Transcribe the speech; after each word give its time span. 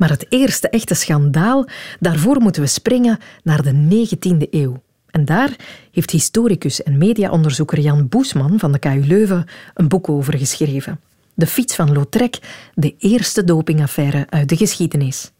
Maar 0.00 0.10
het 0.10 0.26
eerste 0.28 0.68
echte 0.68 0.94
schandaal, 0.94 1.66
daarvoor 1.98 2.40
moeten 2.40 2.62
we 2.62 2.68
springen 2.68 3.18
naar 3.42 3.62
de 3.62 4.06
19e 4.06 4.48
eeuw. 4.50 4.82
En 5.10 5.24
daar 5.24 5.56
heeft 5.92 6.10
historicus 6.10 6.82
en 6.82 6.98
mediaonderzoeker 6.98 7.80
Jan 7.80 8.08
Boesman 8.08 8.58
van 8.58 8.72
de 8.72 8.78
KU 8.78 9.02
Leuven 9.06 9.44
een 9.74 9.88
boek 9.88 10.08
over 10.08 10.38
geschreven. 10.38 11.00
De 11.34 11.46
fiets 11.46 11.74
van 11.74 11.92
Lautrec, 11.92 12.38
de 12.74 12.94
eerste 12.98 13.44
dopingaffaire 13.44 14.26
uit 14.28 14.48
de 14.48 14.56
geschiedenis. 14.56 15.32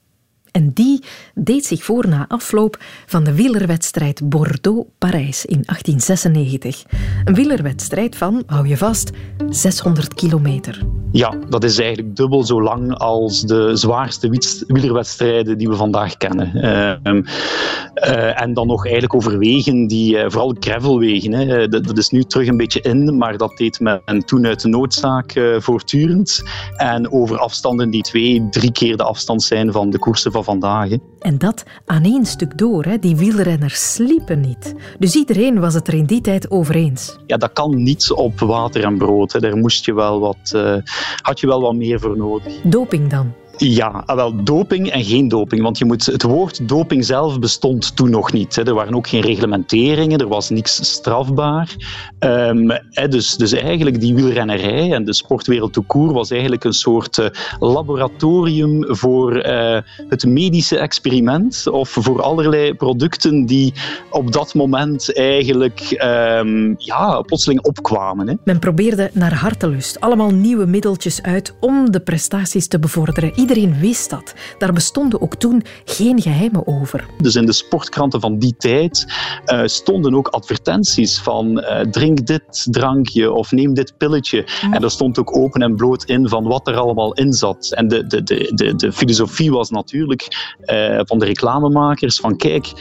En 0.51 0.73
die 0.73 1.05
deed 1.35 1.67
zich 1.67 1.85
voor 1.85 2.09
na 2.09 2.25
afloop 2.29 2.83
van 3.07 3.25
de 3.25 3.35
wielerwedstrijd 3.35 4.29
Bordeaux-Parijs 4.29 5.45
in 5.45 5.63
1896. 5.65 6.85
Een 7.25 7.35
wielerwedstrijd 7.35 8.17
van, 8.17 8.43
hou 8.47 8.69
je 8.69 8.77
vast, 8.77 9.11
600 9.49 10.15
kilometer. 10.15 11.00
Ja, 11.13 11.35
dat 11.49 11.65
is 11.65 11.79
eigenlijk 11.79 12.17
dubbel 12.17 12.45
zo 12.45 12.63
lang 12.63 12.99
als 12.99 13.41
de 13.41 13.77
zwaarste 13.77 14.29
wielerwedstrijden 14.67 15.59
die 15.59 15.69
we 15.69 15.75
vandaag 15.75 16.17
kennen. 16.17 16.51
Uh, 16.55 17.15
uh, 17.15 18.41
en 18.41 18.55
dan 18.55 18.67
nog 18.67 18.83
eigenlijk 18.83 19.15
over 19.15 19.39
wegen 19.39 19.87
die, 19.87 20.17
uh, 20.17 20.25
vooral 20.29 20.57
gravelwegen, 20.61 21.33
hè. 21.33 21.69
Dat, 21.69 21.85
dat, 21.85 21.99
is 21.99 22.09
nu 22.09 22.23
terug 22.23 22.49
een 22.49 22.57
beetje 22.57 22.81
in, 22.81 23.17
maar 23.17 23.37
dat 23.37 23.57
deed 23.57 23.81
men 23.81 24.25
toen 24.25 24.47
uit 24.47 24.63
de 24.63 24.69
noodzaak 24.69 25.41
voortdurend. 25.59 26.43
En 26.77 27.13
over 27.13 27.39
afstanden 27.39 27.91
die 27.91 28.03
twee, 28.03 28.49
drie 28.51 28.73
keer 28.73 28.97
de 28.97 29.03
afstand 29.03 29.43
zijn 29.43 29.73
van 29.73 29.91
de 29.91 29.99
koersen 29.99 30.33
van 30.33 30.45
vandaag. 30.45 30.89
En 31.21 31.39
dat 31.39 31.65
aan 31.87 32.05
één 32.05 32.27
stuk 32.27 32.59
door. 32.59 32.85
Hè. 32.85 32.99
Die 32.99 33.17
wielrenners 33.17 33.93
sliepen 33.95 34.41
niet. 34.41 34.75
Dus 34.99 35.15
iedereen 35.15 35.61
was 35.61 35.75
het 35.75 35.89
er 35.89 35.95
in 35.95 36.05
die 36.05 36.21
tijd 36.21 36.51
over 36.51 36.75
eens. 36.75 37.19
Ja, 37.27 37.37
dat 37.37 37.53
kan 37.53 37.83
niet 37.83 38.11
op 38.11 38.39
water 38.39 38.85
en 38.85 38.99
brood. 38.99 39.33
Hè. 39.33 39.41
Daar 39.41 39.57
moest 39.57 39.85
je 39.85 39.95
wel 39.95 40.21
wat, 40.21 40.53
uh, 40.55 40.77
had 41.23 41.41
je 41.41 41.47
wel 41.47 41.61
wat 41.61 41.75
meer 41.75 42.01
voor 42.01 42.17
nodig. 42.17 42.61
Doping 42.63 43.11
dan? 43.11 43.33
Ja, 43.63 44.03
ah, 44.07 44.17
wel 44.17 44.45
doping 44.45 44.91
en 44.91 45.05
geen 45.05 45.29
doping. 45.29 45.63
Want 45.63 45.79
je 45.79 45.85
moet, 45.85 46.07
het 46.07 46.23
woord 46.23 46.69
doping 46.69 47.05
zelf 47.05 47.39
bestond 47.39 47.97
toen 47.97 48.11
nog 48.11 48.33
niet. 48.33 48.57
Hè. 48.57 48.67
Er 48.67 48.75
waren 48.75 48.95
ook 48.95 49.09
geen 49.09 49.21
reglementeringen, 49.21 50.19
er 50.19 50.29
was 50.29 50.51
niks 50.51 50.91
strafbaar. 50.93 51.77
Um, 52.19 52.71
hè, 52.91 53.09
dus, 53.09 53.37
dus 53.37 53.53
eigenlijk 53.53 54.01
die 54.01 54.15
wielrennerij 54.15 54.93
en 54.93 55.05
de 55.05 55.13
sportwereld 55.13 55.73
tout 55.73 55.87
court 55.87 56.13
was 56.13 56.31
eigenlijk 56.31 56.65
een 56.65 56.73
soort 56.73 57.19
uh, 57.19 57.27
laboratorium 57.59 58.85
voor 58.89 59.47
uh, 59.47 59.79
het 60.09 60.25
medische 60.25 60.79
experiment 60.79 61.69
of 61.69 61.89
voor 61.89 62.23
allerlei 62.23 62.75
producten 62.75 63.47
die 63.47 63.73
op 64.11 64.33
dat 64.33 64.55
moment 64.55 65.17
eigenlijk 65.17 66.03
um, 66.05 66.75
ja, 66.79 67.21
plotseling 67.21 67.63
opkwamen. 67.63 68.29
Hè. 68.29 68.35
Men 68.45 68.59
probeerde 68.59 69.11
naar 69.13 69.35
hartelust 69.35 70.01
allemaal 70.01 70.31
nieuwe 70.31 70.67
middeltjes 70.67 71.23
uit 71.23 71.55
om 71.61 71.91
de 71.91 72.01
prestaties 72.01 72.69
te 72.69 72.79
bevorderen. 72.79 73.33
Iedereen 73.51 73.81
wist 73.81 74.11
dat. 74.11 74.35
Daar 74.59 74.73
bestonden 74.73 75.21
ook 75.21 75.35
toen 75.35 75.63
geen 75.85 76.21
geheimen 76.21 76.67
over. 76.67 77.07
Dus 77.19 77.35
in 77.35 77.47
de 77.47 77.53
sportkranten 77.53 78.21
van 78.21 78.39
die 78.39 78.55
tijd 78.57 79.07
uh, 79.47 79.63
stonden 79.65 80.15
ook 80.15 80.29
advertenties 80.29 81.19
van 81.19 81.59
uh, 81.59 81.81
drink 81.81 82.27
dit 82.27 82.67
drankje 82.71 83.33
of 83.33 83.53
neem 83.53 83.75
dit 83.75 83.95
pilletje. 83.97 84.47
Mm. 84.65 84.73
En 84.73 84.83
er 84.83 84.91
stond 84.91 85.19
ook 85.19 85.37
open 85.37 85.63
en 85.63 85.77
bloot 85.77 86.05
in 86.05 86.29
van 86.29 86.45
wat 86.45 86.69
er 86.69 86.77
allemaal 86.77 87.13
in 87.13 87.33
zat. 87.33 87.73
En 87.73 87.89
de, 87.89 88.07
de, 88.07 88.23
de, 88.23 88.53
de, 88.55 88.75
de 88.75 88.93
filosofie 88.93 89.51
was 89.51 89.71
natuurlijk 89.71 90.55
uh, 90.65 91.01
van 91.05 91.19
de 91.19 91.25
reclamemakers 91.25 92.17
van 92.17 92.37
kijk, 92.37 92.73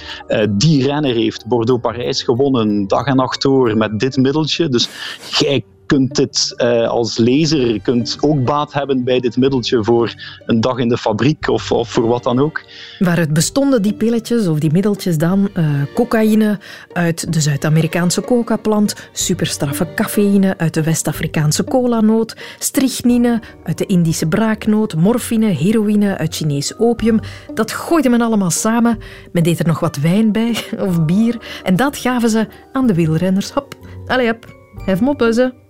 die 0.50 0.86
renner 0.86 1.14
heeft 1.14 1.46
Bordeaux-Parijs 1.46 2.24
gewonnen 2.24 2.88
dag 2.88 3.06
en 3.06 3.16
nacht 3.16 3.42
door 3.42 3.78
met 3.78 4.00
dit 4.00 4.18
middeltje. 4.18 4.70
Dus 4.70 4.90
kijk, 5.38 5.66
kunt 5.90 6.16
dit 6.16 6.54
uh, 6.58 6.88
als 6.88 7.18
lezer 7.18 7.82
kunt 7.82 8.18
ook 8.22 8.44
baat 8.44 8.74
hebben 8.74 9.04
bij 9.04 9.20
dit 9.20 9.38
middeltje 9.38 9.84
voor 9.84 10.14
een 10.46 10.62
dag 10.62 10.78
in 10.78 10.90
de 10.90 10.98
fabriek 10.98 11.48
of, 11.48 11.72
of 11.72 11.90
voor 11.90 12.08
wat 12.08 12.24
dan 12.24 12.40
ook. 12.40 12.62
Waaruit 13.00 13.34
bestonden 13.34 13.82
die 13.82 13.94
pilletjes 13.94 14.48
of 14.48 14.60
die 14.60 14.72
middeltjes 14.72 15.18
dan? 15.18 15.50
Uh, 15.54 15.66
cocaïne 15.94 16.60
uit 16.94 17.34
de 17.34 17.42
Zuid-Amerikaanse 17.42 18.22
coca-plant, 18.22 18.96
superstraffe 19.12 19.94
cafeïne 19.96 20.58
uit 20.58 20.74
de 20.74 20.84
West-Afrikaanse 20.84 21.64
colanoot, 21.64 22.36
strychnine 22.60 23.42
uit 23.64 23.78
de 23.78 23.86
Indische 23.86 24.28
braaknoot, 24.28 24.96
morfine, 24.96 25.48
heroïne 25.48 26.18
uit 26.18 26.36
Chinees 26.36 26.78
opium. 26.78 27.20
Dat 27.54 27.72
gooide 27.72 28.10
men 28.10 28.22
allemaal 28.22 28.52
samen. 28.52 28.98
Men 29.32 29.44
deed 29.44 29.60
er 29.60 29.68
nog 29.68 29.80
wat 29.80 29.98
wijn 29.98 30.32
bij 30.32 30.56
of 30.88 31.06
bier 31.06 31.62
en 31.64 31.76
dat 31.76 31.98
gaven 31.98 32.30
ze 32.30 32.48
aan 32.72 32.88
de 32.88 32.94
wielrenners. 32.94 33.52
Hop, 33.52 33.76
allee 34.06 34.32
op, 34.32 34.56
hef 34.86 35.02
moppuzen. 35.02 35.68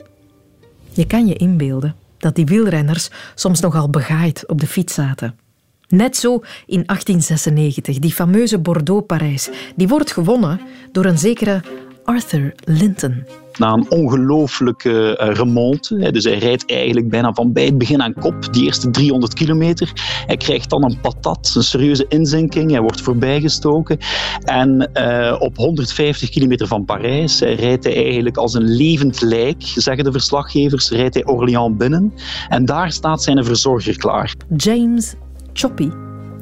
Je 0.99 1.07
kan 1.07 1.27
je 1.27 1.35
inbeelden 1.35 1.95
dat 2.17 2.35
die 2.35 2.45
wielrenners 2.45 3.09
soms 3.35 3.59
nogal 3.59 3.89
begaaid 3.89 4.47
op 4.47 4.59
de 4.59 4.67
fiets 4.67 4.93
zaten. 4.93 5.39
Net 5.87 6.17
zo 6.17 6.33
in 6.65 6.83
1896, 6.85 7.99
die 7.99 8.13
fameuze 8.13 8.59
Bordeaux-Parijs. 8.59 9.49
Die 9.75 9.87
wordt 9.87 10.11
gewonnen 10.11 10.61
door 10.91 11.05
een 11.05 11.17
zekere 11.17 11.61
Arthur 12.03 12.53
Linton 12.63 13.25
na 13.59 13.73
een 13.73 13.91
ongelooflijke 13.91 15.11
remonte. 15.11 16.11
Dus 16.11 16.23
hij 16.23 16.37
rijdt 16.37 16.71
eigenlijk 16.71 17.09
bijna 17.09 17.33
van 17.33 17.53
bij 17.53 17.65
het 17.65 17.77
begin 17.77 18.01
aan 18.01 18.13
kop, 18.13 18.53
die 18.53 18.65
eerste 18.65 18.89
300 18.89 19.33
kilometer. 19.33 19.91
Hij 20.25 20.37
krijgt 20.37 20.69
dan 20.69 20.83
een 20.83 21.01
patat, 21.01 21.51
een 21.55 21.63
serieuze 21.63 22.05
inzinking. 22.07 22.71
Hij 22.71 22.81
wordt 22.81 23.01
voorbijgestoken. 23.01 23.97
En 24.43 24.89
uh, 24.93 25.35
op 25.39 25.57
150 25.57 26.29
kilometer 26.29 26.67
van 26.67 26.85
Parijs 26.85 27.39
rijdt 27.39 27.83
hij 27.83 27.95
eigenlijk 27.95 28.37
als 28.37 28.53
een 28.53 28.75
levend 28.75 29.21
lijk, 29.21 29.61
zeggen 29.61 30.03
de 30.03 30.11
verslaggevers, 30.11 30.89
rijdt 30.89 31.13
hij 31.13 31.25
Orléans 31.25 31.77
binnen. 31.77 32.13
En 32.49 32.65
daar 32.65 32.91
staat 32.91 33.23
zijn 33.23 33.43
verzorger 33.43 33.97
klaar. 33.97 34.35
James 34.57 35.13
Choppy 35.53 35.89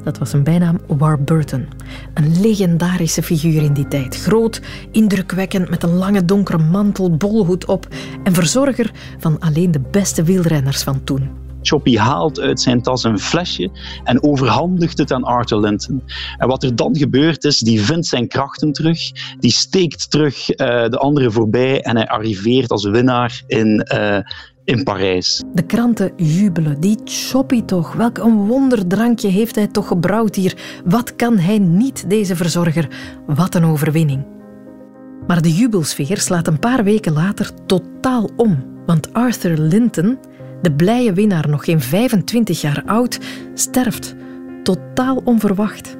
dat 0.07 0.17
was 0.17 0.33
een 0.33 0.43
bijnaam 0.43 0.79
Warburton. 0.87 1.67
Een 2.13 2.41
legendarische 2.41 3.23
figuur 3.23 3.63
in 3.63 3.73
die 3.73 3.87
tijd. 3.87 4.15
Groot, 4.15 4.61
indrukwekkend, 4.91 5.69
met 5.69 5.83
een 5.83 5.93
lange 5.93 6.25
donkere 6.25 6.57
mantel, 6.57 7.15
bolhoed 7.15 7.65
op 7.65 7.87
en 8.23 8.33
verzorger 8.33 8.91
van 9.19 9.39
alleen 9.39 9.71
de 9.71 9.81
beste 9.91 10.23
wielrenners 10.23 10.83
van 10.83 11.03
toen. 11.03 11.29
Choppy 11.61 11.97
haalt 11.97 12.39
uit 12.39 12.61
zijn 12.61 12.81
tas 12.81 13.03
een 13.03 13.19
flesje 13.19 13.69
en 14.03 14.23
overhandigt 14.23 14.97
het 14.97 15.11
aan 15.11 15.23
Arthur 15.23 15.59
Linton. 15.59 16.03
En 16.37 16.47
wat 16.47 16.63
er 16.63 16.75
dan 16.75 16.97
gebeurt 16.97 17.43
is, 17.43 17.59
die 17.59 17.81
vindt 17.81 18.07
zijn 18.07 18.27
krachten 18.27 18.71
terug, 18.71 18.99
die 19.39 19.51
steekt 19.51 20.11
terug 20.11 20.49
uh, 20.49 20.57
de 20.89 20.97
anderen 20.97 21.31
voorbij 21.31 21.81
en 21.81 21.95
hij 21.95 22.07
arriveert 22.07 22.71
als 22.71 22.85
winnaar 22.85 23.43
in, 23.47 23.87
uh, 23.93 24.17
in 24.67 24.83
Parijs. 24.83 25.43
De 25.53 25.65
kranten 25.65 26.11
jubelen. 26.15 26.79
Die 26.79 26.97
Choppy 27.03 27.63
toch. 27.63 27.93
Welk 27.93 28.17
een 28.17 28.35
wonderdrankje 28.35 29.27
heeft 29.27 29.55
hij 29.55 29.67
toch 29.67 29.87
gebrouwd 29.87 30.35
hier. 30.35 30.57
Wat 30.85 31.15
kan 31.15 31.37
hij 31.37 31.59
niet, 31.59 32.09
deze 32.09 32.35
verzorger. 32.35 32.87
Wat 33.25 33.55
een 33.55 33.65
overwinning. 33.65 34.25
Maar 35.27 35.41
de 35.41 35.53
jubelsfeer 35.53 36.17
slaat 36.17 36.47
een 36.47 36.59
paar 36.59 36.83
weken 36.83 37.13
later 37.13 37.51
totaal 37.65 38.29
om. 38.35 38.63
Want 38.85 39.13
Arthur 39.13 39.57
Linton, 39.57 40.17
de 40.61 40.71
blije 40.71 41.13
winnaar, 41.13 41.49
nog 41.49 41.65
geen 41.65 41.81
25 41.81 42.61
jaar 42.61 42.83
oud, 42.85 43.19
sterft. 43.53 44.15
Totaal 44.63 45.21
onverwacht. 45.23 45.97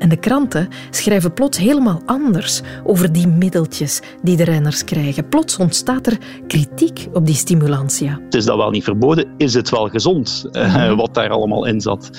En 0.00 0.08
de 0.08 0.16
kranten 0.16 0.68
schrijven 0.90 1.32
plots 1.32 1.58
helemaal 1.58 2.02
anders 2.06 2.60
over 2.84 3.12
die 3.12 3.28
middeltjes 3.28 4.00
die 4.22 4.36
de 4.36 4.44
renners 4.44 4.84
krijgen. 4.84 5.28
Plots 5.28 5.56
ontstaat 5.56 6.06
er 6.06 6.18
kritiek 6.46 7.06
op 7.12 7.26
die 7.26 7.34
stimulantia. 7.34 8.18
Het 8.24 8.34
is 8.34 8.44
dat 8.44 8.56
wel 8.56 8.70
niet 8.70 8.84
verboden, 8.84 9.26
is 9.36 9.54
het 9.54 9.70
wel 9.70 9.88
gezond, 9.88 10.48
mm 10.52 10.62
-hmm. 10.62 10.96
wat 10.96 11.14
daar 11.14 11.30
allemaal 11.30 11.66
in 11.66 11.80
zat? 11.80 12.10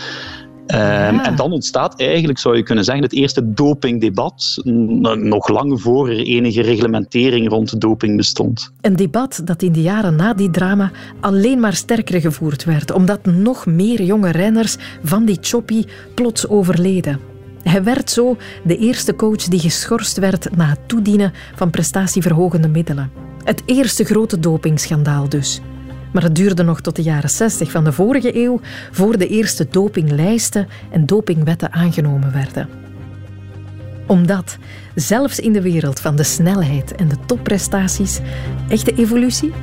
Ehm, 0.72 1.20
en 1.20 1.36
dan 1.36 1.52
ontstaat 1.52 2.00
eigenlijk, 2.00 2.40
zou 2.40 2.58
je 2.58 2.64
kunnen 2.64 2.84
zeggen, 2.84 3.04
het 3.04 3.14
eerste 3.14 3.54
dopingdebat, 3.54 4.62
nog 4.64 5.48
lang 5.48 5.82
voor 5.82 6.10
er 6.10 6.20
enige 6.20 6.62
reglementering 6.62 7.50
rond 7.50 7.82
doping 7.82 8.18
bestond. 8.18 8.72
Een 8.82 8.96
debat 8.96 9.42
dat 9.46 9.62
in 9.62 9.72
de 9.72 9.82
jaren 9.82 10.16
na 10.16 10.34
die 10.34 10.50
drama 10.50 10.92
alleen 11.20 11.60
maar 11.60 11.74
sterker 11.74 12.22
gevoerd 12.22 12.64
werd, 12.64 12.92
omdat 12.92 13.26
nog 13.26 13.66
meer 13.66 14.04
jonge 14.04 14.32
renners 14.32 14.78
van 15.04 15.26
die 15.26 15.38
choppy 15.42 15.84
plots 16.14 16.48
overleden. 16.48 17.31
Hij 17.64 17.84
werd 17.84 18.10
zo 18.10 18.38
de 18.64 18.78
eerste 18.78 19.16
coach 19.16 19.44
die 19.44 19.60
geschorst 19.60 20.18
werd 20.18 20.56
na 20.56 20.70
het 20.70 20.80
toedienen 20.88 21.34
van 21.56 21.70
prestatieverhogende 21.70 22.68
middelen. 22.68 23.12
Het 23.44 23.62
eerste 23.66 24.04
grote 24.04 24.40
dopingschandaal 24.40 25.30
dus. 25.30 25.62
Maar 26.14 26.24
het 26.24 26.36
duurde 26.36 26.64
nog 26.64 26.82
tot 26.82 26.96
de 26.96 27.02
jaren 27.02 27.30
60 27.30 27.72
van 27.72 27.84
de 27.84 27.92
vorige 27.92 28.36
eeuw 28.44 28.60
voor 28.92 29.18
de 29.18 29.28
eerste 29.28 29.68
dopinglijsten 29.72 30.68
en 30.92 31.06
dopingwetten 31.06 31.72
aangenomen 31.72 32.32
werden. 32.32 32.70
Omdat, 34.08 34.58
zelfs 34.96 35.40
in 35.40 35.54
de 35.54 35.62
wereld 35.62 36.00
van 36.00 36.16
de 36.16 36.24
snelheid 36.24 36.96
en 36.96 37.08
de 37.08 37.18
topprestaties, 37.26 38.20
echte 38.70 38.94
evolutie 38.96 39.54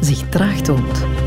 zich 0.00 0.28
traag 0.28 0.60
toont. 0.60 1.23